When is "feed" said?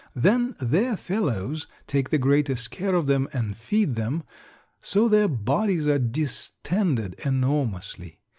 3.55-3.93